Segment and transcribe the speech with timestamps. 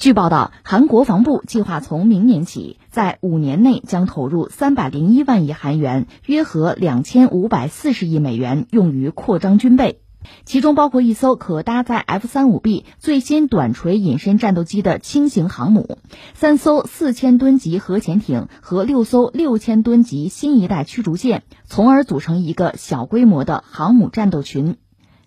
[0.00, 10.00] 据报道，韩国防部计划从明年起，在五年内将投入三百零一万亿韩元，约合两千五百四十亿美元，用于扩张军备。
[10.46, 15.98] 其中包括一艘可搭载 F 三五 B 最新短锤隐身战斗机的轻型航母，
[16.32, 24.78] 三艘四千吨级核潜艇和六艘六千吨级新一代驱逐舰，从而组成一个小规模的航母战斗群。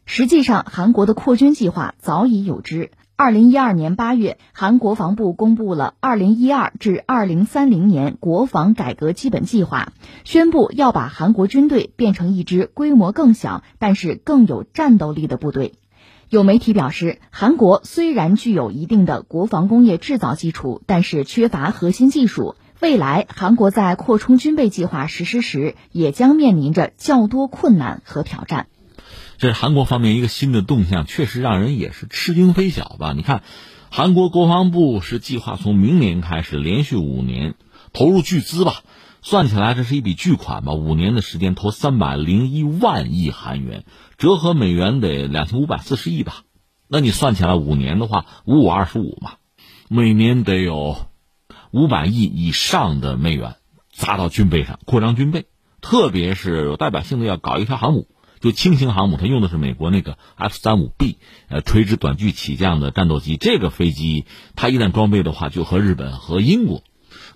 [0.05, 2.90] 实际上，韩国的扩军计划早已有之。
[3.16, 15.76] 二零一二年八月，韩国防部公布了二零一二至二零三零年国防改革基本计划，宣布要把韩国军队变成一支规模更小但是更有战斗力的部队。
[16.30, 22.55] 有媒体表示，韩国虽然具有一定的国防工业制造基础，但是缺乏核心技术。
[22.80, 28.66] 未来，韩国在扩充军备计划实施时，也将面临着较多困难和挑战。
[29.38, 33.14] 这是韩国方面一个新的动向，确实让人也是吃惊非小吧？
[33.14, 33.44] 你看，
[33.90, 37.55] 韩国国防部是计划从明年开始连续五年
[37.91, 38.84] 投入巨资吧？
[39.22, 40.74] 算起来这是一笔巨款吧？
[40.74, 43.85] 五年的时间投三百零一万亿韩元，
[44.18, 46.44] 折合美元得两千五百四十亿吧？
[46.88, 49.34] 那你算起来五年的话，五五二十五嘛，
[49.90, 51.07] 每年得有
[51.72, 53.55] 五百亿以上的美元
[53.91, 55.46] 砸到军备上，扩张军备，
[55.82, 58.07] 特别是有代表性的要搞一条航母。
[58.44, 63.38] 就轻型航母，它用的是美国那个 F 三五 B，呃，垂直短距起降的战斗机。
[63.38, 64.25] 这个飞机
[64.58, 66.84] 它一旦装备的话，就和日本和英国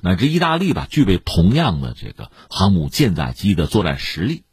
[0.01, 4.43] 乃至意大利吧，具备同样的这个航母舰载机的作战实力。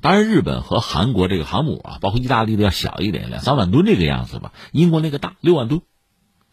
[0.00, 4.52] 当然，日本和韩国这个航母啊，包括意大利的要小一点，两三万吨这个样子吧。
[4.70, 5.82] 英国那个大六万吨，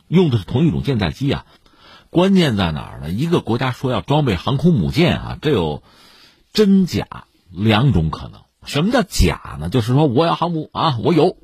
[0.07, 1.45] 用的是同一种舰载机啊。
[2.09, 3.11] 关键在哪儿呢？
[3.11, 5.83] 一个国家说要装备航空母舰啊，这有
[6.51, 8.41] 真假两种可能。
[8.65, 9.69] 什么叫假呢？
[9.69, 11.37] 就是说我要航母啊，我有，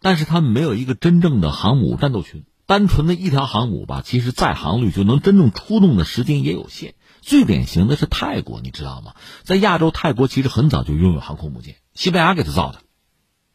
[0.00, 2.44] 但是他们没有一个真正的航母战斗群。
[2.66, 6.94] 单纯的一条航母吧，其实载航率就能真正出动的时间也有限。
[7.22, 9.14] 最典型的是泰国，你知道吗？
[9.42, 12.80] 在亚洲，泰国其实很早就拥有航空母舰，西班牙给他造的，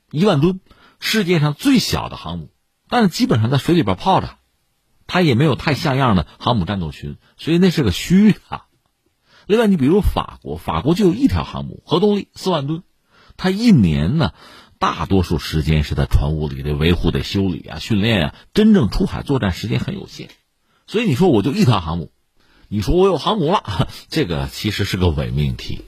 [0.09, 0.61] 一万吨，
[0.99, 2.49] 世界上最小的航母，
[2.89, 4.37] 但是基本上在水里边泡着，
[5.05, 8.39] 它也没有太像样的航母战斗群，所以那是个虚的。
[9.45, 12.81] 另外，你比如法国，法国就有一条航母，核动力四万吨。
[13.43, 14.31] 他一年呢，
[14.79, 20.29] 大多数时间是在船坞里的维护、得修理啊、训练啊，真正出海作战时间很有限。
[20.87, 22.13] 所以你说我就一条航母，
[22.69, 25.81] 你说我有航母了， 这个其实是个伪命题。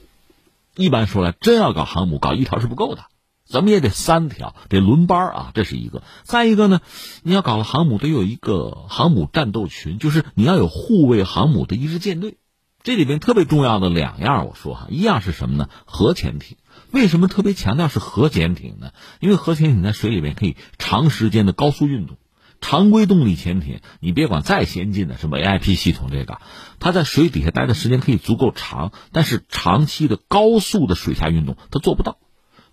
[0.74, 3.06] 一般说来，真要搞航母，搞一条是不够的，
[3.46, 6.02] 怎么也得三条，得轮班啊，这是一个。
[6.24, 6.82] 再一个呢，
[7.22, 12.36] 你要搞了航母，得有一个航母战斗群，就是你要有护卫航母的一支舰队。
[12.82, 15.70] 这里边特别重要的两样，我说哈，一样是什么呢？
[15.86, 16.58] 核潜艇。
[16.96, 18.92] 为什么特别强调是核潜艇呢？
[19.20, 22.16] 因为核潜艇在水里面可以长时间的高速运动，
[22.62, 26.40] 常规动力潜艇你别管再先进的什么 AIP 系统，这个
[26.80, 32.16] 它在水底下待的时间可以足够长，但是长期的高速的水下运动它做不到。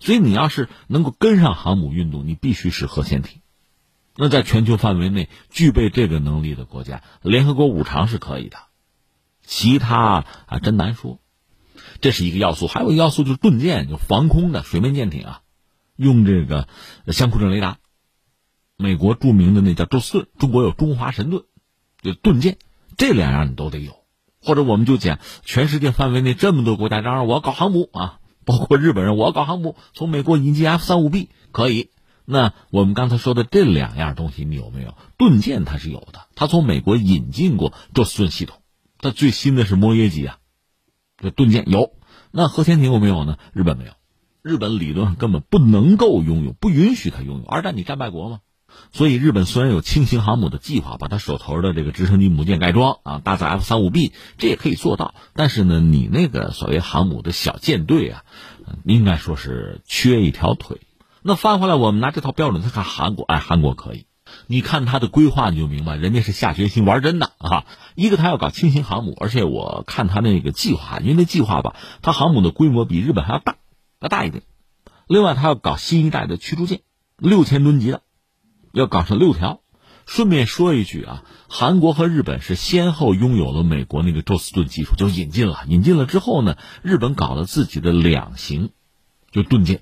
[0.00, 3.42] 所以你要是能够跟上航母运动，你必须是核潜艇。
[4.16, 8.56] 那在全球范围内具备这个能力的国家，联合国五常是可以的，
[9.44, 11.20] 其他啊真难说。
[12.00, 15.40] 这是一个要素，还有一个要素就是盾舰，就防空的水面舰艇啊，
[15.96, 16.68] 用这个
[17.08, 17.78] 相控阵雷达。
[18.76, 21.44] 美国著名的那叫宙斯盾，中国有中华神盾，
[22.02, 22.58] 就盾舰，
[22.96, 23.96] 这两样你都得有。
[24.42, 31.90] 或者我们就讲，全世界范围内这么多国家嚷嚷我要搞航母啊，包括日本人我要搞航母，从美国引进 F 三五 B 可以。
[32.26, 34.96] 那我们刚才说的这两样东西你有没有？
[35.16, 38.60] 盾舰它是有的，它从美国引进过宙斯盾系统，
[38.98, 40.38] 它最新的是摩耶级啊。
[41.24, 41.90] 这盾舰有，
[42.30, 43.38] 那核潜艇有没有呢？
[43.52, 43.92] 日本没有，
[44.42, 47.44] 日本理论上根本不能够拥有，不允许他拥有。
[47.44, 48.40] 二战你战败国嘛，
[48.92, 55.14] 所以日本虽然有轻型航母的计划，把他手头的这个直升机母舰改装啊，搭载 F 三五 B，这也可以做到。
[55.34, 58.24] 但是呢，你那个所谓航母的小舰队啊，
[58.84, 60.80] 应该说是缺一条腿。
[61.22, 64.06] 那翻回来，我们拿这套标准再看韩国，哎，韩国可以。
[64.46, 67.64] 你看他的规划，你就明白，人家是下决心玩真的啊！
[67.94, 73.56] 一个他要搞轻型航母，而且我看他那个计划，因为那计划吧，他航母的规模比日本还要大，
[74.00, 74.42] 要大一点。
[75.06, 76.80] 另外，他要搞新一代的驱逐舰，
[77.18, 78.02] 六千吨级的，
[78.72, 79.60] 要搞上六条。
[80.06, 85.64] 顺便说一句啊，韩国和日本是先后拥有了美国那个宙斯盾技术，就引进了。
[85.66, 88.70] 引进了之后呢，日本搞了自己的两型，
[89.30, 89.80] 就盾舰。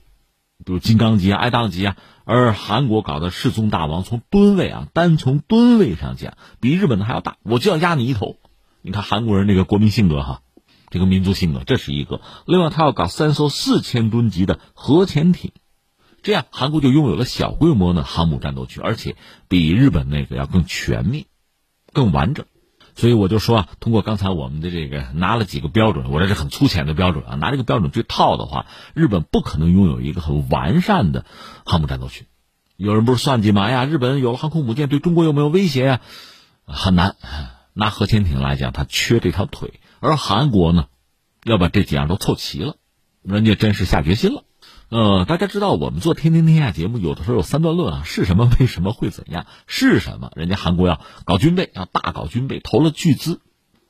[0.64, 8.36] 比如金刚级啊、爱宕级啊，而韩国搞的世宗大王，从吨位啊，单从吨位上讲，比日本的还要大，我就要压你一头。
[8.80, 10.42] 你看韩国人这个国民性格哈，
[10.90, 12.20] 这个民族性格，这是一个。
[12.46, 15.52] 另外，他要搞三艘四千吨级的核潜艇，
[16.22, 19.16] 这样韩国就拥有了小规模的航母战斗群，而且
[19.48, 21.26] 比日本那个要更全面。
[21.94, 22.46] 更完整。
[22.94, 31.24] 所以我就说啊，通过刚才我们的这个拿了几个标准，我这是很粗浅的标准啊，拿这个标准去套的话，日本不可能拥有一个很完善的
[31.64, 32.26] 航母战斗群。
[32.76, 33.62] 有人不是算计吗？
[33.62, 36.00] 哎呀，日本有了航空母舰，对中国有没有威胁呀？
[36.64, 37.16] 很难。
[37.74, 40.86] 拿核潜艇来讲，它缺这条腿，而韩国呢，
[41.44, 42.76] 要把这几样都凑齐了，
[43.22, 44.44] 人家真是下决心了。
[44.92, 48.46] 呃，大家知道我们做《天天天下》节目，有的时候有三段论啊，是什么？
[48.60, 49.46] 为什么会怎样？
[49.66, 50.30] 是什么？
[50.36, 53.40] 人家韩国要搞军备，要大搞军备，投了巨资，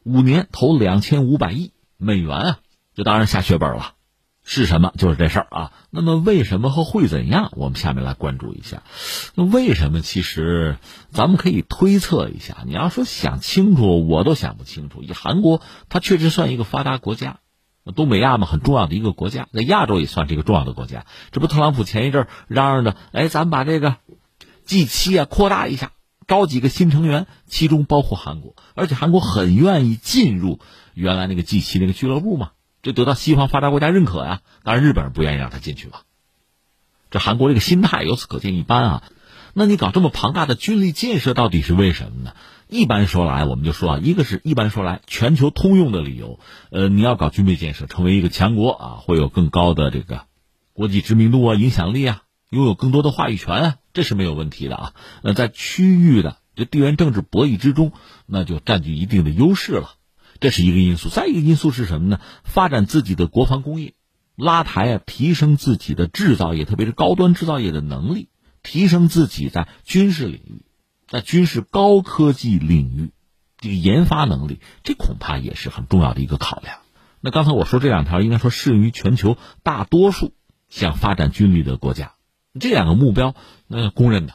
[0.04, 2.58] 五年投两千五百亿美元啊，
[2.94, 3.94] 这当然下血本了。
[4.44, 4.92] 是什么？
[4.96, 5.72] 就是这事儿啊。
[5.90, 7.50] 那么为什么和会怎样？
[7.56, 8.84] 我们下面来关注一下。
[9.34, 10.02] 那为什么？
[10.02, 10.76] 其实
[11.10, 12.58] 咱们可以推测一下。
[12.64, 15.02] 你要说想清楚，我都想不清楚。
[15.02, 17.40] 以韩国，它确实算一个发达国家。
[17.96, 21.04] 东北亚嘛，很重要的一个国家，在亚洲也算是一个重要的国家。
[21.32, 23.96] 这不，特朗普前一阵嚷嚷着，哎，咱们把这个
[24.64, 25.90] G 七啊扩大一下，
[26.28, 30.60] 招几个新成员，其中包括韩国，而且韩国很愿意进入
[30.94, 32.50] 原来那个 G 七那个俱乐部嘛，
[32.82, 34.42] 这得到西方发达国家认可呀。
[34.62, 36.02] 当然，日本人不愿意让他进去吧。
[37.10, 39.02] 这韩国这个心态由此可见一斑啊。
[39.54, 42.32] 那你搞这么庞大的军力建设，到底是为什么呢？
[42.72, 46.40] 一般说来，我们就说啊，一个是一般说来，全球通用的理由，
[46.70, 50.22] 呃，你要搞军备建设，成为一个强国啊，会有更高的这个
[50.72, 54.94] 国际知名度啊、影响力啊，拥有更多的话语权啊，这是没有问题的啊。
[55.22, 57.92] 那在区域的这地缘政治博弈之中，
[58.24, 59.90] 那就占据一定的优势了，
[60.40, 61.10] 这是一个因素。
[61.10, 62.20] 再一个因素是什么呢？
[62.42, 63.92] 发展自己的国防工业，
[64.34, 68.30] 拉抬啊，提升自己的制造业，特别是高端制造业的能力，
[68.62, 70.62] 提升自己在军事领域。
[71.12, 73.10] 在军事高科技领域，
[73.58, 76.78] 这个研发能力，这恐怕也是很重要的一个考量。
[77.20, 80.32] 那刚才我说这两条，应该说适用于全球大多数
[80.70, 82.14] 想发展军力的国家。
[82.58, 83.34] 这两个目标，
[83.66, 84.32] 那公认的，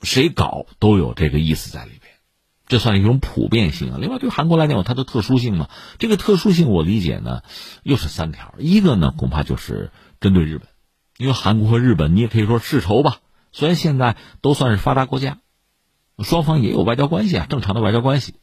[0.00, 2.14] 谁搞都有这个意思在里边，
[2.68, 3.98] 这算一种普遍性啊。
[4.00, 5.68] 另外，对韩国来讲有它的特殊性嘛？
[5.98, 7.42] 这个特殊性我理解呢，
[7.82, 8.54] 又是三条。
[8.56, 9.90] 一个呢，恐怕就是
[10.22, 10.68] 针对日本，
[11.18, 13.18] 因为韩国和日本，你也可以说世仇吧。
[13.52, 15.36] 虽然现在都算是发达国家。
[16.22, 18.34] 双方也有外交关系啊，正常的外交关系，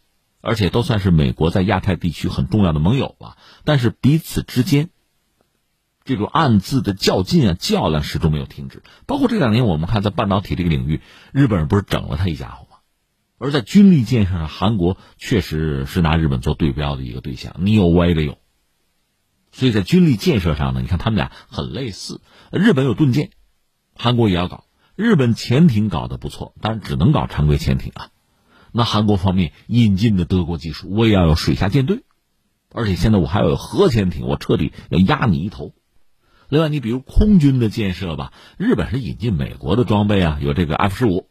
[0.41, 3.37] 而且都算是美国在亚太地区很重要的盟友吧。
[3.63, 4.89] 但是彼此之间
[6.03, 8.81] 这种暗自的较劲啊、较量始终没有停止。
[9.05, 12.77] 包括这两年，我们看在半导体这个领域，日本人不是整了他一家伙吗？
[13.37, 18.37] 而在军力建设上，韩国确实是拿日本做对标的一个对象，你有我也得有。
[19.51, 22.21] 所以在军力建设上呢，你看他们俩很类似。
[22.51, 23.31] 日本有盾舰，
[23.95, 24.65] 韩国也要搞。
[24.99, 28.09] 日本潜艇搞得不错，但是只能搞常规潜艇啊。
[28.73, 32.03] 那韩国方面引进的德国技术，我也要有水下舰队，
[32.73, 35.71] 而且现在我还要有核潜艇，我彻底要压你一头。
[36.49, 41.29] 另外，你比如空军的建设吧，日本是引进美国的装备啊，有这个 F 十五，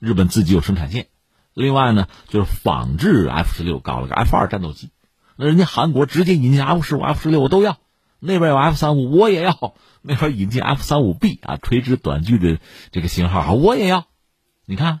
[0.00, 1.06] 日本自己有生产线。
[1.54, 4.90] 另外呢，就是仿制 F 十六，搞了个 F 二战斗机。
[5.36, 7.78] 那人家韩国直接引进 F 十五、F 十六，我都要。
[8.24, 9.74] 那边有 F 三五，我也要。
[10.02, 12.58] 那边引进 F 三五 B 啊，垂直短距的
[12.90, 14.06] 这个型号，我也要。
[14.66, 15.00] 你看，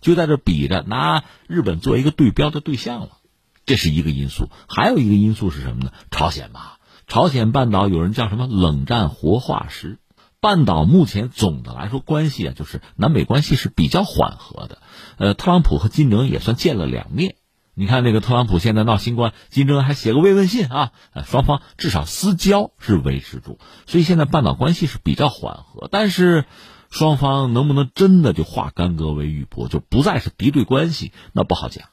[0.00, 3.18] 就在这比着拿日本做一个对标的对象了，
[3.66, 4.48] 这是一个因素。
[4.68, 5.92] 还有一个因素是什么呢？
[6.10, 9.98] 朝鲜吧，朝鲜半岛有人叫什么冷战活化石。
[10.40, 14.78] 半岛目前总的来说关系啊，就是南北关系是比较缓和的。
[15.16, 17.36] 呃，特朗普和金正恩也算见了两面。
[17.74, 20.92] 你看，那个特朗普现在闹新冠，金正恩还写个慰问信啊，
[21.24, 25.88] 双方至少私交是维持住，所以现在半岛关系是比较缓和。
[25.90, 26.44] 但是，
[26.90, 31.88] 双方能不能真的就化干戈为玉帛，就不再是敌对关系，那不好讲。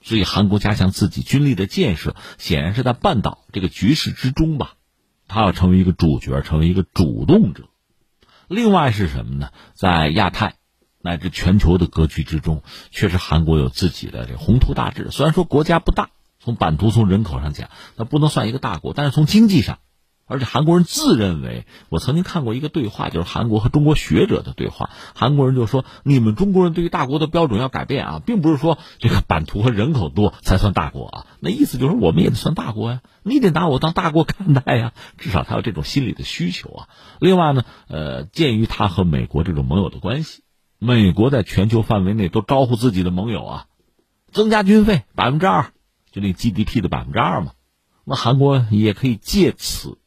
[0.00, 4.72] 所以，韩国加强自己军力的建设，显然是在半岛这个局势之中吧，
[5.28, 7.64] 他要成为一个主角，成为一个主动者。
[8.48, 9.50] 另外是什么呢？
[9.74, 10.59] 在亚太。
[11.02, 15.08] 乃至全球的格局之中，确实韩国有自己的这宏图大志。
[15.10, 19.78] 虽然说国家不大，从版图、从人口上讲，那不能算一个大国，但是从经济上，
[20.26, 24.90] 而且韩国人自认为，我曾经看过一个对话，就是韩国和中国学者的对话。
[25.14, 31.26] 韩国人就说：“你们中国人对于大国的标准要改变啊，并不是说这个版图和人口多才算大国啊。
[31.40, 36.88] 那意思就是我们也得算大国呀，你得拿我当大国看待呀，至少他有这种心理的需求啊。
[37.18, 40.42] 另外呢，呃，鉴于他和美国这种盟友的关系。”
[40.82, 43.66] 美国在全球范围内都招呼自己的盟友啊，
[44.32, 45.72] 增加军费百分之二，
[46.10, 47.52] 就那 GDP 的百分之二嘛。
[48.04, 49.98] 那韩国也可以借此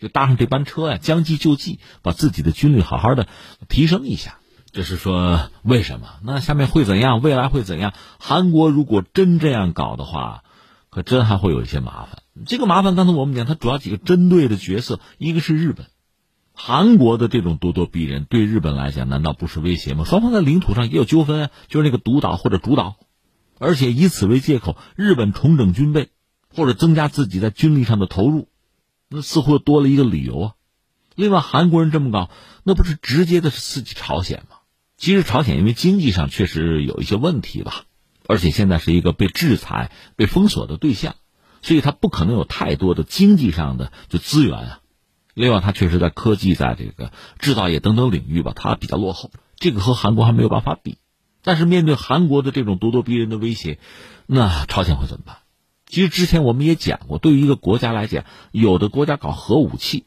[0.00, 3.28] 就搭上这班车呀，将计就计，把自己的军力好好的
[3.68, 4.38] 提升一下。
[4.72, 6.08] 这是说为什么？
[6.24, 7.20] 那下面会怎样？
[7.20, 7.92] 未来会怎样？
[8.18, 10.42] 韩国如果真这样搞的话，
[10.88, 12.22] 可真还会有一些麻烦。
[12.46, 15.86] 这个麻烦，刚才我们讲，它主要几个针对的角色，一个是日本。
[16.56, 20.04] 韩国的这种咄咄逼人，对日本来讲难道不是威胁吗？
[20.04, 22.96] 双方在领土上也有纠纷，就是那个独岛或者主岛，
[23.58, 26.10] 而且以此为借口，日本重整军备
[26.54, 28.48] 或者增加自己在军力上的投入，
[29.08, 30.52] 那似乎又多了一个理由啊。
[31.16, 32.30] 另外，韩国人这么搞，
[32.62, 34.58] 那不是直接的是刺激朝鲜吗？
[34.96, 37.84] 其实朝鲜因为经济上确实有一些问题吧，
[38.28, 41.16] 而且现在是一个被制裁、被封锁的对象，
[41.62, 44.80] 所以他不可能有太多的经济上的就资源啊。
[45.34, 50.98] 另外，它确实在科技、在这个制造业等等领域吧，它比较落后，这个和韩国还没有办法比。
[51.42, 53.78] 但是面对韩国的这种咄咄逼人的威胁，
[54.26, 55.36] 那朝鲜会怎么办？
[55.86, 60.06] 其实之前我们也讲过，对于一个国家来讲，有的国家搞核武器。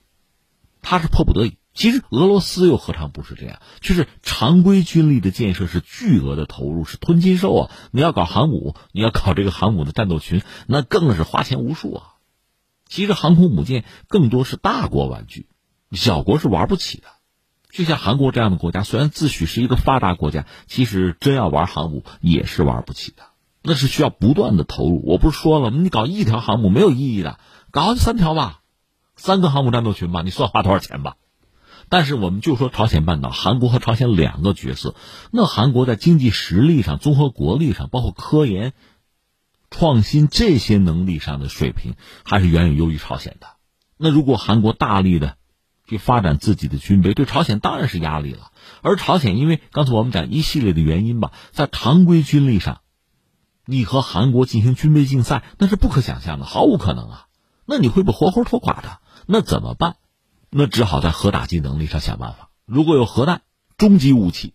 [0.82, 1.58] 他是迫不得已。
[1.74, 3.60] 其实俄罗斯又何尝不是这样？
[3.82, 7.72] 就是常规军力的建设是巨额的投入，是吞金兽啊！
[7.92, 12.04] 你要搞航母，你要搞这个航母的战斗群，那更是花钱无数啊！
[12.88, 15.48] 其实航空母舰更多是大国玩具，
[15.92, 17.08] 小国是玩不起的。
[17.72, 23.24] 就像韩国这样的国家，虽然自诩是一个发达国家，其实真要玩航母也是玩不起的。
[23.62, 25.04] 那是需要不断的投入。
[25.06, 27.40] 我不是说了吗，你搞一条航母没有意义的，
[27.70, 28.62] 搞三条吧。
[29.16, 31.18] 三个航母战斗群吧，你算花多少钱吧？
[31.90, 34.96] 但是我们就说朝鲜半岛，韩国和朝鲜两个角色，
[35.32, 38.74] 那韩国在经济实力上、综合国力上，包括科研、
[39.70, 43.48] 创新这些能力上的水平，还是远远优于朝鲜的。
[43.98, 45.38] 那如果韩国大力的
[45.88, 48.52] 去发展自己的军备，对朝鲜当然是压力了。
[48.82, 52.82] 而朝鲜因为刚才我们讲一系列的原因吧，在常规军力上，
[53.66, 57.26] 你和韩国进行军备竞赛，那是不可想象的，毫无可能啊！
[57.66, 59.00] 那你会被活活拖垮的。
[59.26, 59.96] 那怎么办？
[60.50, 62.50] 那只好在核打击能力上想办法。
[62.66, 63.42] 如果有核弹、
[63.78, 64.54] 终极武器，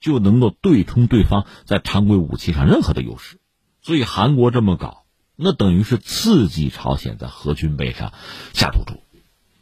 [0.00, 3.39] 就能够对冲对方在常规武器上任何的优势。
[3.82, 5.04] 所以韩国这么搞，
[5.36, 8.12] 那等于是刺激朝鲜在核军备上
[8.52, 9.02] 下赌注。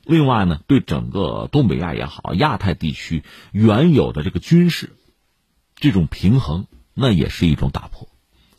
[0.04, 3.22] 另外呢，对整个东北亚也好、亚太地区
[3.52, 4.96] 原有的这个军事
[5.76, 8.08] 这种平衡，那也是一种打破。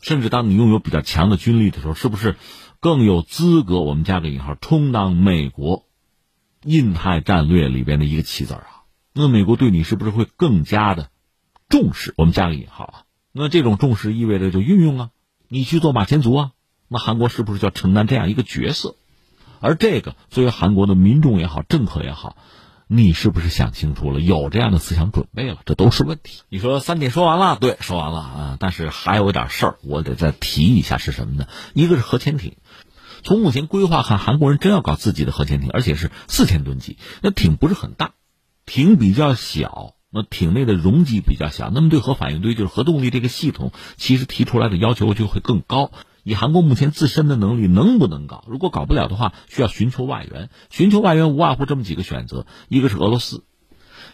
[0.00, 2.36] 甚至当你拥有比较强的军力的时候，是不是？
[2.82, 5.84] 更有资格，我们加个引号，充当美国
[6.64, 8.64] 印太战略里边的一个棋子啊。
[9.12, 11.10] 那美国对你是不是会更加的
[11.68, 12.14] 重视？
[12.16, 13.04] 我们加个引号啊。
[13.32, 15.10] 那这种重视意味着就运用啊，
[15.50, 16.50] 你去做马前卒啊。
[16.88, 18.94] 那韩国是不是就要承担这样一个角色？
[19.60, 22.36] 而这个作为韩国的民众也好，政客也好。
[22.86, 24.20] 你是不是想清楚了？
[24.20, 25.58] 有这样的思想准备了？
[25.64, 26.42] 这都是问题。
[26.48, 28.56] 你说三点说完了，对，说完了啊。
[28.58, 31.46] 但是还有一点事儿，我得再提一下，是什么呢？
[31.74, 32.56] 一个是核潜艇。
[33.22, 36.96] 从目前规划看，韩国人真要搞自己的核潜艇，而且是四千吨级。
[37.22, 38.14] 那艇不是很大，
[38.66, 45.92] 艇比较小，那艇内的容积比较小，那么对核反应堆就是核动力这个系统，其实提出来的要求就会更高。
[46.22, 48.44] 以韩国目前自身的能力，能不能搞？
[48.46, 50.50] 如果搞不了的话，需要寻求外援。
[50.68, 53.44] 寻求外援无外乎这么几个选择：一个是俄罗斯。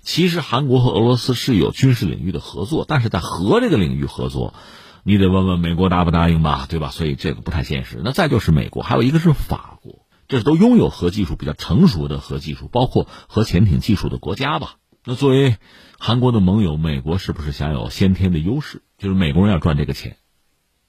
[0.02, 4.54] 其实韩国和俄罗斯是有军事领域的合作，但是在核这个领域合作，
[5.02, 6.90] 你得问问美国答不答应吧，对吧？
[6.90, 8.02] 所以这个不太现实。
[8.04, 14.76] 那再就是美国，还有一个是法国，这是都拥有核技术比较成熟的核技术，包括核潜艇技术的国家吧？
[15.08, 15.56] 那作为
[16.00, 18.82] 韩国的盟友，美国是不是享有先天的优势？
[18.98, 20.16] 就是美国人要赚这个钱。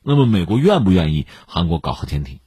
[0.01, 2.39] 那么，美国愿不愿意韩国搞核潜艇，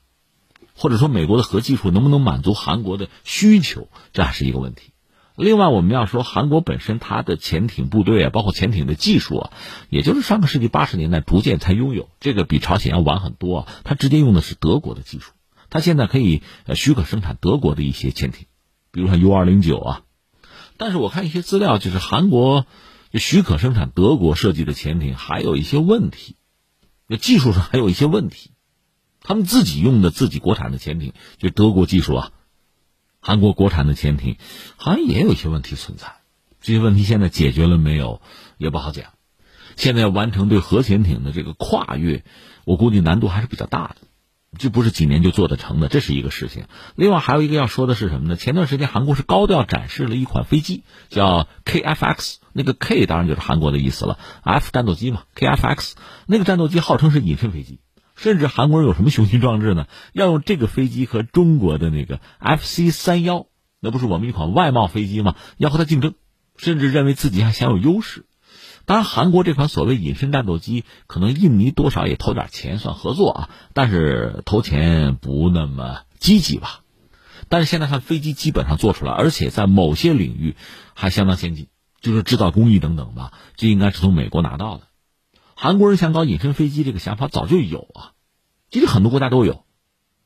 [0.75, 4.91] 或者说美国的核技术能不能满足韩国的需求，这还是一个问题。
[5.37, 9.53] 另外，我们要说韩国本身它的潜艇部队啊，包括潜艇的技术啊，
[9.91, 13.59] 也就是上个世纪八十年代逐渐才拥有，这个比朝鲜要晚很多。
[13.59, 13.69] 啊。
[13.85, 15.31] 它直接用的是德国的技术，
[15.69, 16.43] 它现在可以
[16.75, 18.47] 许可生产德国的一些潜艇，
[18.91, 20.03] 比如说 U 二零九啊。
[20.81, 22.65] 但是我看一些资料，就是韩国
[23.13, 26.37] 就许可生产德国设计的潜艇还有一些问题。
[27.07, 28.53] 就技术上还有一些问题，
[29.21, 32.33] 他们自己用的自己国产的潜艇，就德国技术啊，
[33.21, 34.39] 韩国国产的潜艇
[34.79, 36.15] 好像也有一些问题存在。
[36.63, 38.23] 这些问题现在解决了没有，
[38.57, 39.13] 也不好讲。
[39.77, 42.25] 现在要完成对核潜艇的这个跨越，
[42.65, 43.97] 我估计难度还是比较大的，
[44.59, 46.65] 这不是几年就做得成的，这是一个事情。
[46.97, 48.37] 另外还有一个要说的是什么呢？
[48.37, 52.37] 前段时间韩国是高调展示了一款飞机，叫 KFX。
[52.53, 55.93] 那个 K 当然就是韩国的意思了，F 战斗机嘛，KFX
[56.27, 57.79] 那个战斗机号称是隐身飞机，
[58.17, 59.87] 甚至韩国人有什么雄心壮志呢？
[60.13, 63.47] 要用这个飞机和中国的那个 FC 三幺，
[63.79, 65.37] 那不是我们一款外贸飞机吗？
[65.59, 66.15] 要和它竞争，
[66.57, 68.27] 甚至认为自己还享有优势。
[68.91, 76.81] 当然，韩国这款所谓隐身战斗机，可能印尼多少也投点钱算合作啊，但是投钱不那么积极吧。
[77.49, 80.57] 但是现在看飞机基本上做出来，而且在某些领域
[80.95, 81.69] 还相当先进。
[82.01, 84.89] 就是制造工艺等等吧，这应该是从美国拿到的。
[85.55, 88.11] 韩国人想搞隐身飞机这个想法早就有啊，
[88.73, 89.63] 其实很多国家都有，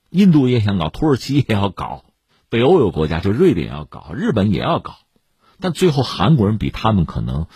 [0.08, 2.06] 印度也想搞，土耳其也要搞，
[2.48, 4.96] 北欧有国家就瑞典要搞，日本也要搞，
[5.60, 7.46] 但最后韩国人比他们可能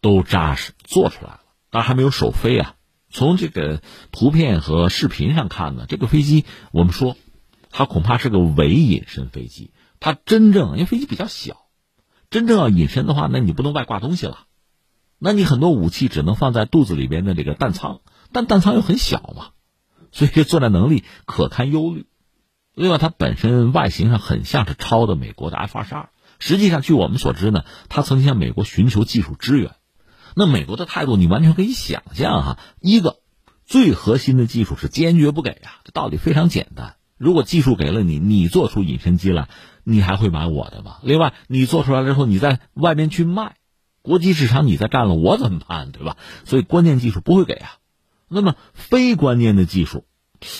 [0.00, 1.40] 都扎实，做出来了，
[1.70, 2.74] 当然还没有首飞啊。
[3.12, 7.16] 从这个图片和视频上看呢，这个飞机我们说，
[7.70, 9.72] 它恐怕是个伪隐身飞机。
[9.98, 11.66] 它真正因为飞机比较小，
[12.30, 14.46] 真正要隐身的话，那你不能外挂东西了，
[15.18, 18.00] 那你很多武器只能放在肚子里边的这个弹仓，
[18.32, 19.48] 但弹仓又很小嘛，
[20.12, 22.06] 所以作战能力可堪忧虑。
[22.74, 26.08] 另外，它本身外形上很像是抄的美国的 F 二十二。
[26.38, 29.74] 实际上，据我们所知呢，它曾经向美国寻求技术支援。
[30.34, 32.58] 那美国的态度，你完全可以想象哈。
[32.80, 33.20] 一个
[33.64, 36.96] 最核心的技术是坚决不给啊，这道理非常简单。
[37.16, 39.48] 如果技术给了你，你做出隐身机来，
[39.84, 40.98] 你还会买我的吗？
[41.02, 43.56] 另外，你做出来之后，你在外面去卖，
[44.02, 45.92] 国际市场你再占了，我怎么办？
[45.92, 46.16] 对吧？
[46.44, 47.72] 所以关键技术不会给啊。
[48.28, 50.04] 那么非关键的技术，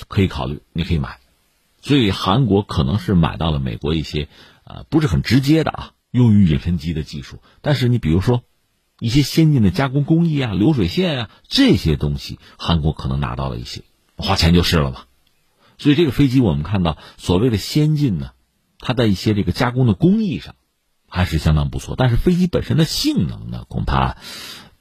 [0.08, 1.18] 可以考虑，你可以买。
[1.80, 4.28] 所以韩国可能是买到了美国一些，
[4.64, 7.40] 呃，不是很直接的啊，用于隐身机的技术。
[7.62, 8.42] 但是你比如说，
[9.00, 13.82] 一些先进的加工工艺啊、流水线啊这些东西，韩国可能拿到了一些，
[14.16, 15.04] 花钱就是了嘛。
[15.78, 18.32] 所以这个飞机我们看到所谓的先进呢，
[18.78, 20.54] 它在一些这个加工的工艺上
[21.08, 21.96] 还是相当不错。
[21.96, 24.18] 但是飞机本身的性能呢，恐怕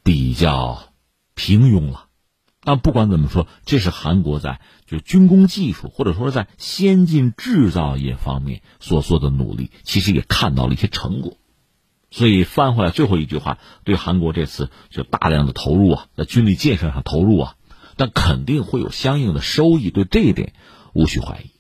[0.04, 0.92] 比较
[1.34, 2.08] 平庸了。
[2.62, 11.38] 但不管怎么说，这是韩国在就军工技术或者说在先进制造业方面所做的努力，其实也看到了一些成果。
[12.12, 17.56] 所以翻回来最后一句话，对韩国这次就大量的投入啊，在军力建设上投入啊，
[17.98, 20.54] 但肯定会有相应的收益，对这一点
[20.94, 21.52] 无需怀疑。